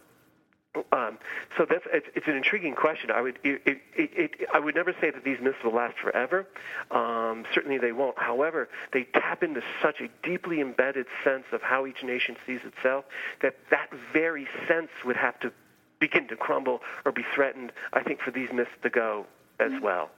[0.90, 1.18] Um,
[1.58, 3.10] so that's it's, it's, an intriguing question.
[3.10, 6.46] I would it, it, it, I would never say that these myths will last forever.
[6.90, 8.18] Um, certainly they won't.
[8.18, 13.04] However, they tap into such a deeply embedded sense of how each nation sees itself
[13.42, 15.52] that that very sense would have to
[16.00, 17.72] begin to crumble or be threatened.
[17.92, 19.26] I think for these myths to go
[19.60, 19.84] as mm-hmm.
[19.84, 20.10] well.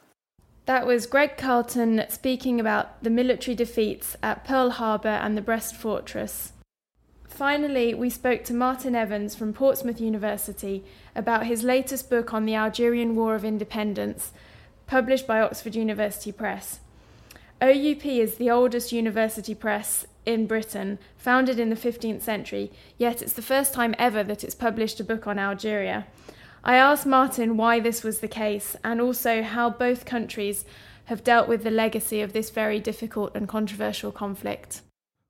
[0.67, 5.77] That was Greg Carleton speaking about the military defeats at Pearl Harbor and the Brest
[5.77, 6.53] Fortress.
[7.29, 10.83] Finally, we spoke to Martin Evans from Portsmouth University
[11.15, 14.33] about his latest book on the Algerian War of Independence,
[14.87, 16.81] published by Oxford University Press.
[17.61, 23.35] OUP is the oldest university press in Britain, founded in the 15th century, yet it's
[23.35, 26.07] the first time ever that it's published a book on Algeria.
[26.67, 30.65] I asked Martin why this was the case and also how both countries
[31.05, 34.81] have dealt with the legacy of this very difficult and controversial conflict.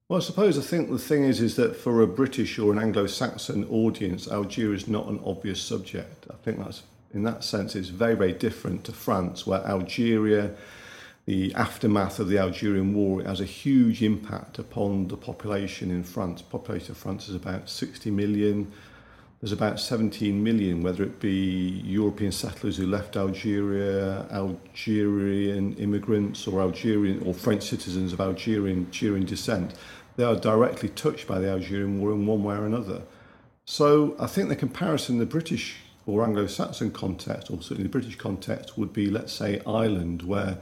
[0.08, 2.78] Well, I suppose I think the thing is is that for a British or an
[2.78, 6.26] Anglo-Saxon audience, Algeria is not an obvious subject.
[6.30, 10.54] I think that's in that sense it's very very different to France, where Algeria,
[11.26, 16.42] the aftermath of the Algerian War, has a huge impact upon the population in France.
[16.42, 18.70] The population of France is about 60 million.
[19.44, 26.62] There's about 17 million, whether it be European settlers who left Algeria, Algerian immigrants, or
[26.62, 29.74] Algerian or French citizens of Algerian, Algerian descent.
[30.16, 33.02] They are directly touched by the Algerian War in one way or another.
[33.66, 35.76] So I think the comparison the British
[36.06, 40.56] or Anglo-Saxon context, or certainly the British context, would be, let's say, Ireland, where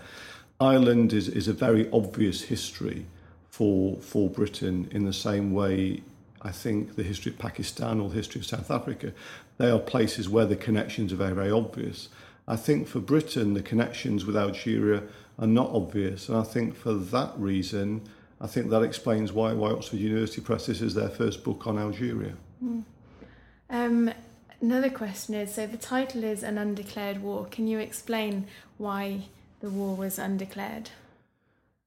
[0.60, 3.06] Ireland is, is a very obvious history
[3.48, 6.02] for for Britain in the same way
[6.42, 9.12] I think the history of Pakistan or the history of South Africa,
[9.58, 12.08] they are places where the connections are very, very obvious.
[12.48, 15.04] I think for Britain, the connections with Algeria
[15.38, 16.28] are not obvious.
[16.28, 18.02] And I think for that reason,
[18.40, 21.78] I think that explains why, why Oxford University Press this is their first book on
[21.78, 22.34] Algeria.
[22.62, 22.82] Mm.
[23.70, 24.12] Um,
[24.60, 27.46] another question is so the title is An Undeclared War.
[27.50, 29.22] Can you explain why
[29.60, 30.90] the war was undeclared?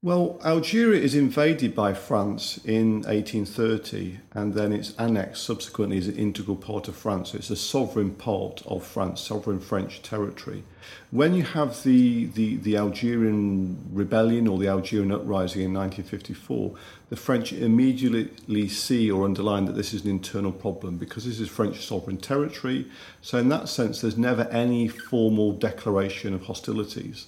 [0.05, 6.15] Well, Algeria is invaded by France in 1830 and then it's annexed subsequently as an
[6.15, 7.33] integral part of France.
[7.33, 10.63] It's a sovereign part of France, sovereign French territory.
[11.09, 16.75] When you have the, the, the Algerian rebellion or the Algerian uprising in 1954,
[17.09, 21.49] the French immediately see or underline that this is an internal problem because this is
[21.49, 22.85] French sovereign territory.
[23.23, 27.25] So, in that sense, there's never any formal declaration of hostilities.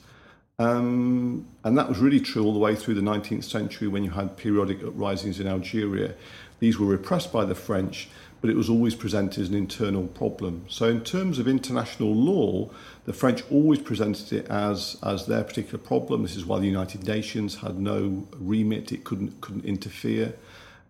[0.60, 4.10] Um, and that was really true all the way through the 19th century when you
[4.12, 6.16] had periodic uprisings in Algeria.
[6.60, 8.10] These were repressed by the French,
[8.42, 10.66] but it was always presented as an internal problem.
[10.68, 12.72] So, in terms of international law,
[13.06, 16.24] the French always presented it as, as their particular problem.
[16.24, 20.34] This is why the United Nations had no remit, it couldn't, couldn't interfere.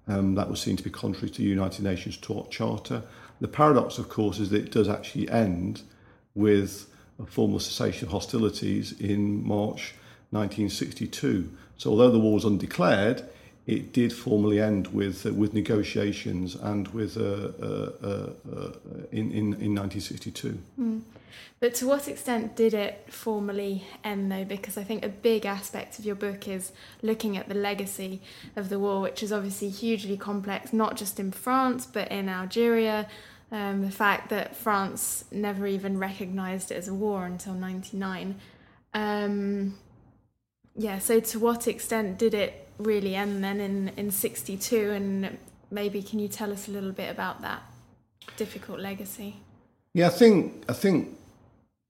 [0.08, 3.04] Um, that was seen to be contrary to the United Nations Charter.
[3.42, 5.82] The paradox, of course, is that it does actually end
[6.34, 9.96] with a formal cessation of hostilities in March
[10.32, 11.52] 1962.
[11.78, 13.24] So, although the war was undeclared,
[13.66, 18.08] it did formally end with uh, with negotiations and with uh, uh, uh,
[18.56, 18.72] uh
[19.12, 20.58] in, in in 1962.
[20.80, 21.02] Mm.
[21.60, 24.46] But to what extent did it formally end, though?
[24.46, 28.22] Because I think a big aspect of your book is looking at the legacy
[28.56, 33.08] of the war, which is obviously hugely complex, not just in France but in Algeria,
[33.52, 38.36] um, the fact that France never even recognised it as a war until 99.
[38.94, 39.78] Um,
[40.76, 44.92] yeah, so to what extent did it really end then in, in 62?
[44.92, 45.38] And
[45.72, 47.64] maybe can you tell us a little bit about that
[48.36, 49.38] difficult legacy?
[49.94, 51.18] Yeah, I think, I think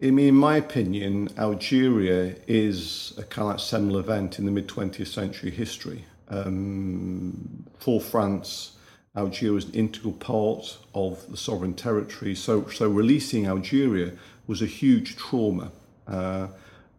[0.01, 4.67] I mean, in my opinion, Algeria is a kind of seminal event in the mid
[4.67, 6.05] 20th century history.
[6.29, 8.73] Um, for France,
[9.17, 12.35] Algeria was an integral part of the sovereign territory.
[12.35, 14.13] So, so releasing Algeria
[14.45, 15.71] was a huge trauma.
[16.07, 16.47] Uh,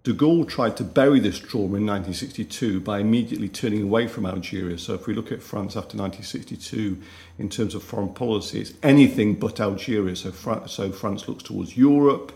[0.03, 4.77] de Gaulle tried to bury this trauma in 1962 by immediately turning away from Algeria.
[4.79, 7.01] So, if we look at France after 1962
[7.39, 10.17] in terms of foreign policy, it's anything but Algeria.
[10.17, 10.33] So,
[10.67, 12.33] so France looks towards Europe.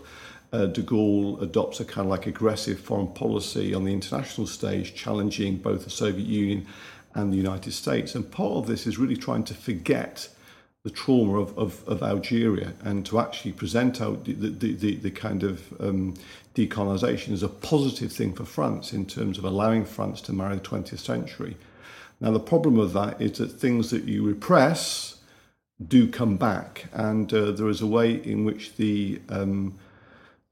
[0.53, 4.93] Uh, de Gaulle adopts a kind of like aggressive foreign policy on the international stage,
[4.93, 6.67] challenging both the Soviet Union
[7.13, 8.15] and the United States.
[8.15, 10.29] And part of this is really trying to forget
[10.83, 15.11] the trauma of, of, of Algeria and to actually present out the, the, the, the
[15.11, 16.13] kind of um,
[16.55, 20.61] decolonisation as a positive thing for France in terms of allowing France to marry the
[20.61, 21.55] 20th century.
[22.19, 25.19] Now, the problem with that is that things that you repress
[25.85, 29.77] do come back, and uh, there is a way in which the um,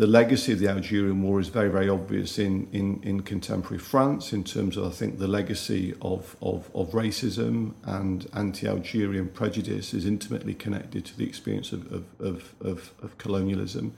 [0.02, 4.34] the legacy of the Algerian War is very, very obvious in, in, in contemporary France
[4.34, 9.94] in terms of, I think, the legacy of, of, of racism and anti Algerian prejudice
[9.94, 13.94] is intimately connected to the experience of, of, of, of, of colonialism.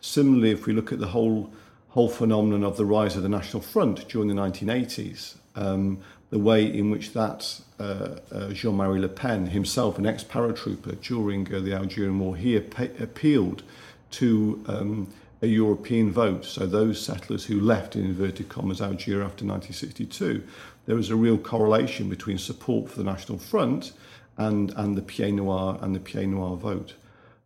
[0.00, 1.52] Similarly, if we look at the whole,
[1.90, 6.64] whole phenomenon of the rise of the National Front during the 1980s, um, the way
[6.66, 11.60] in which that uh, uh, Jean Marie Le Pen, himself an ex paratrooper during uh,
[11.60, 13.62] the Algerian War, he ap- appealed
[14.10, 15.06] to um,
[15.40, 16.44] a European vote.
[16.44, 20.42] So those settlers who left, in inverted commas, Algeria after 1962,
[20.86, 23.92] there was a real correlation between support for the National Front
[24.36, 26.94] and, and the Pied Noir and the Pied Noir vote.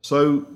[0.03, 0.47] So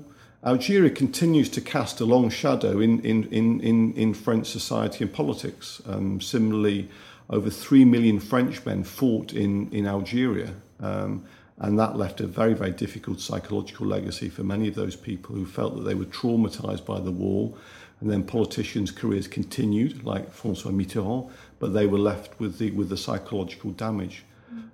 [0.43, 5.13] Algeria continues to cast a long shadow in, in, in, in, in French society and
[5.13, 5.81] politics.
[5.85, 6.89] Um, similarly,
[7.29, 10.53] over three million Frenchmen fought in, in Algeria.
[10.79, 11.25] Um,
[11.59, 15.45] And that left a very, very difficult psychological legacy for many of those people who
[15.45, 17.53] felt that they were traumatized by the war.
[17.99, 22.89] And then politicians' careers continued, like Francois Mitterrand, but they were left with the, with
[22.89, 24.23] the psychological damage.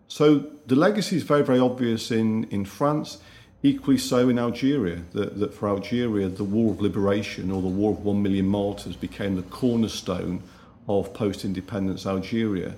[0.09, 3.19] So the legacy is very, very obvious in, in France,
[3.63, 7.93] equally so in Algeria, that, that for Algeria, the War of Liberation or the War
[7.93, 10.43] of One Million Martyrs became the cornerstone
[10.87, 12.75] of post independence Algeria.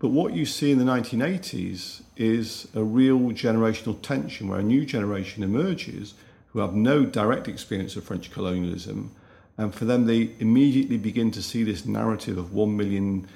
[0.00, 4.86] But what you see in the 1980s is a real generational tension where a new
[4.86, 6.14] generation emerges
[6.48, 9.14] who have no direct experience of French colonialism.
[9.58, 13.28] And for them, they immediately begin to see this narrative of one million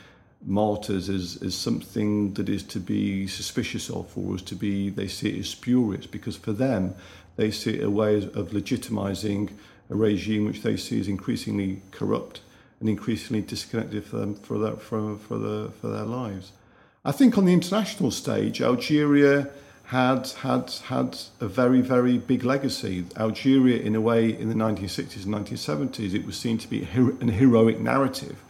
[0.47, 5.07] martyrs as, as something that is to be suspicious of or as to be, they
[5.07, 6.95] see it as spurious because for them,
[7.37, 9.51] they see it a way of legitimizing
[9.91, 12.41] a regime which they see as increasingly corrupt
[12.81, 16.53] and increasingly disconnected for them for their, for, for, the, for their lives.
[17.05, 19.51] I think on the international stage, Algeria
[19.85, 23.05] had had had a very very big legacy.
[23.19, 27.29] Algeria, in a way, in the 1960s and 1970s, it was seen to be an
[27.29, 28.43] heroic narrative,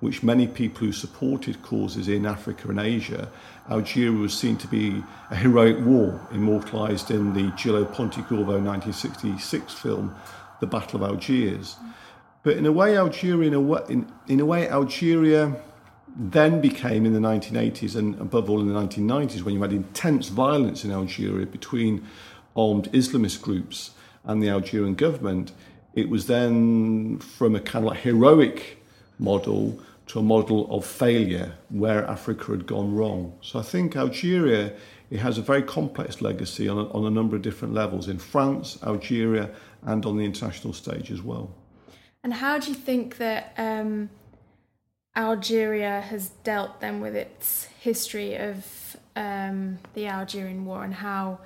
[0.00, 3.28] which many people who supported causes in Africa and Asia,
[3.70, 10.14] Algeria was seen to be a heroic war, immortalised in the Gillo Pontecorvo 1966 film,
[10.60, 11.76] The Battle of Algiers.
[12.48, 15.54] But in a way, Algeria, in a way, in, in a way, Algeria
[16.16, 20.28] then became in the 1980s and above all in the 1990s when you had intense
[20.28, 22.06] violence in Algeria between
[22.56, 23.90] armed Islamist groups
[24.24, 25.52] and the Algerian government,
[25.92, 28.82] it was then from a kind of like heroic
[29.18, 33.34] model to a model of failure where Africa had gone wrong.
[33.42, 34.72] So I think Algeria
[35.10, 38.18] it has a very complex legacy on a, on a number of different levels in
[38.18, 39.50] France, Algeria,
[39.82, 41.54] and on the international stage as well.
[42.24, 44.10] And how do you think that um,
[45.16, 51.40] Algeria has dealt then with its history of um, the Algerian War and how,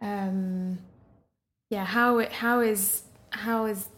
[0.00, 0.78] um,
[1.70, 3.88] yeah, how it how is how is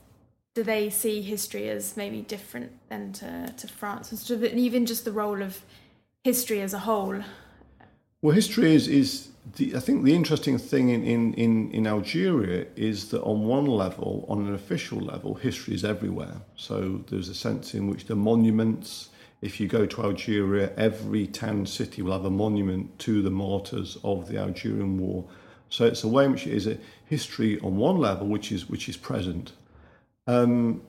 [0.55, 5.13] do they see history as maybe different than to, to France, and even just the
[5.13, 5.61] role of
[6.25, 7.23] history as a whole?
[8.23, 12.67] Well, history is is the, I think the interesting thing in, in, in, in Algeria
[12.77, 16.43] is that on one level, on an official level, history is everywhere.
[16.55, 19.09] So there's a sense in which the monuments,
[19.41, 23.97] if you go to Algeria, every town city will have a monument to the martyrs
[24.05, 25.25] of the Algerian War.
[25.71, 28.69] So it's a way in which it is a history on one level, which is
[28.69, 29.53] which is present.
[30.27, 30.83] Um,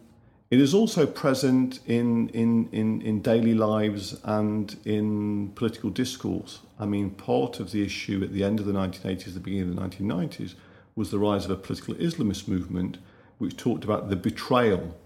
[0.51, 6.59] it is also present in, in, in, in daily lives and in political discourse.
[6.77, 9.75] I mean, part of the issue at the end of the 1980s, the beginning of
[9.75, 10.55] the 1990s,
[10.93, 12.97] was the rise of a political Islamist movement
[13.37, 14.97] which talked about the betrayal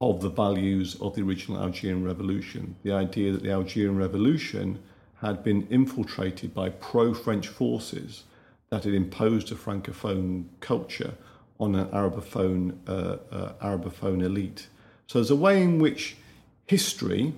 [0.00, 2.74] of the values of the original Algerian revolution.
[2.82, 4.80] The idea that the Algerian revolution
[5.20, 8.24] had been infiltrated by pro French forces
[8.70, 11.14] that had imposed a francophone culture
[11.60, 14.66] on an Arabophone, uh, uh, Arabophone elite.
[15.12, 16.16] So there's a way in which
[16.64, 17.34] history,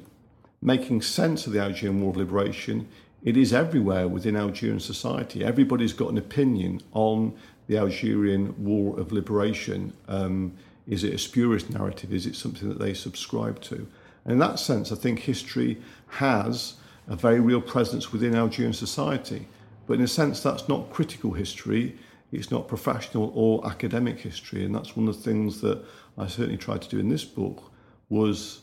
[0.63, 2.87] making sense of the Algerian War of Liberation,
[3.25, 5.45] it is everywhere within Algerian society.
[5.45, 9.93] Everybody's got an opinion on the Algerian War of Liberation.
[10.07, 10.53] Um,
[10.87, 12.13] is it a spurious narrative?
[12.13, 13.89] Is it something that they subscribe to?
[14.25, 16.75] And in that sense, I think history has
[17.09, 19.49] a very real presence within Algerian society.
[19.89, 21.99] But in a sense, that's not critical history,
[22.35, 24.65] it's not professional or academic history.
[24.65, 25.83] And that's one of the things that
[26.17, 27.73] I certainly tried to do in this book
[28.09, 28.61] was,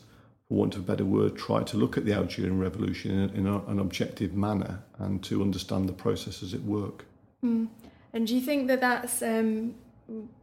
[0.48, 3.46] for want of a better word, try to look at the Algerian Revolution in, in
[3.46, 7.04] a, an objective manner and to understand the processes at work.
[7.44, 7.68] Mm.
[8.12, 9.74] And do you think that that's, um,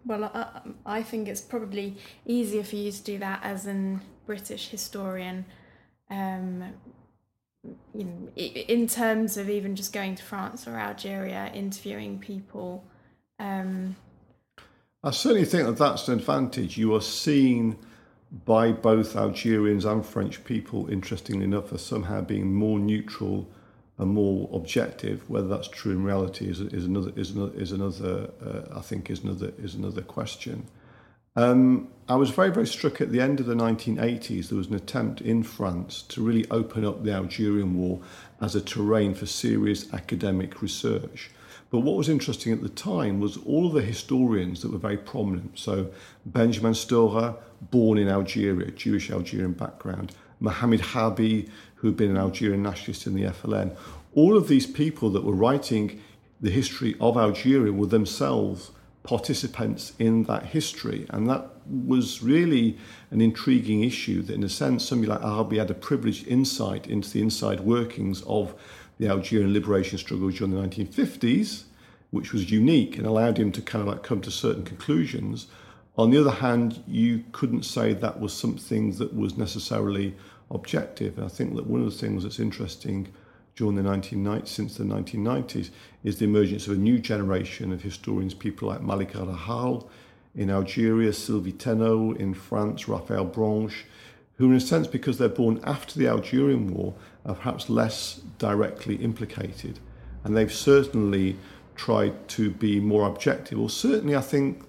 [0.06, 0.62] well, I,
[1.00, 5.46] I think it's probably easier for you to do that as an British historian,
[6.10, 6.64] um,
[7.94, 12.84] you know, in terms of even just going to France or Algeria, interviewing people.
[13.40, 13.96] Um,
[15.04, 16.78] I certainly think that that's an advantage.
[16.78, 17.78] You are seen
[18.46, 23.48] by both Algerians and French people, interestingly enough, as somehow being more neutral
[23.98, 25.28] and more objective.
[25.30, 29.10] Whether that's true in reality is, is another is another, is another uh, I think
[29.10, 30.68] is another is another question.
[31.36, 34.50] Um, I was very very struck at the end of the 1980s.
[34.50, 38.02] There was an attempt in France to really open up the Algerian War
[38.42, 41.32] as a terrain for serious academic research.
[41.72, 44.98] But what was interesting at the time was all of the historians that were very
[44.98, 45.60] prominent.
[45.60, 45.92] So
[46.26, 52.64] Benjamin Stora, born in Algeria, Jewish Algerian background, Mohamed Harbi, who had been an Algerian
[52.64, 53.76] nationalist in the FLN,
[54.16, 56.02] all of these people that were writing
[56.42, 58.72] the history of Algeria were themselves
[59.04, 61.06] participants in that history.
[61.10, 62.78] And that was really
[63.12, 67.10] an intriguing issue that, in a sense, somebody like Harbi had a privileged insight into
[67.10, 68.56] the inside workings of
[69.00, 71.64] the Algerian liberation struggle during the 1950s,
[72.12, 75.48] which was unique and allowed him to kind of like come to certain conclusions.
[75.98, 80.16] On the other hand, you couldn't say that was something that was necessarily
[80.52, 81.18] objective.
[81.18, 83.08] And I think that one of the things that's interesting
[83.56, 85.70] during the 1990s, since the 1990s,
[86.04, 89.88] is the emergence of a new generation of historians, people like Malika Rahal
[90.36, 93.86] in Algeria, Sylvie Thénault in France, Raphaëlle Branche,
[94.38, 96.96] who, in a sense, because they're born after the Algerian War,
[97.30, 99.80] are perhaps less directly implicated.
[100.24, 101.38] And they've certainly
[101.76, 104.64] tried to be more objective, or certainly, I think,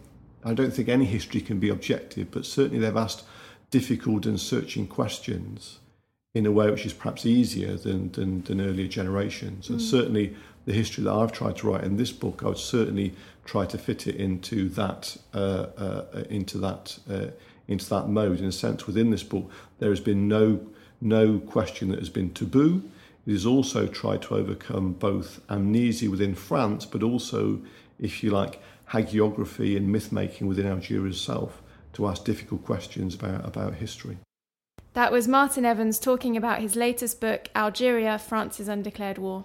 [0.45, 3.25] I don't think any history can be objective, but certainly they've asked
[3.71, 5.79] difficult and searching questions
[6.35, 9.69] in a way which is perhaps easier than, than, than earlier generations.
[9.69, 9.83] And mm.
[9.83, 13.67] certainly the history that I've tried to write in this book, I would certainly try
[13.67, 17.29] to fit it into that uh, uh, into that uh,
[17.67, 18.39] into that mode.
[18.39, 20.61] In a sense, within this book, there has been no
[21.01, 22.83] no question that has been taboo.
[23.27, 27.61] It has also tried to overcome both amnesia within France, but also,
[27.99, 33.47] if you like, hagiography and myth making within Algeria itself to ask difficult questions about,
[33.47, 34.19] about history.
[34.95, 39.45] That was Martin Evans talking about his latest book, Algeria France's Undeclared War.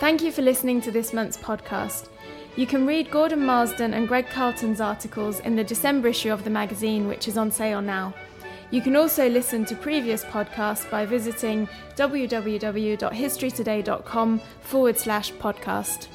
[0.00, 2.08] Thank you for listening to this month's podcast.
[2.58, 6.50] You can read Gordon Marsden and Greg Carleton's articles in the December issue of the
[6.50, 8.12] magazine, which is on sale now.
[8.72, 16.08] You can also listen to previous podcasts by visiting www.historytoday.com forward slash podcast.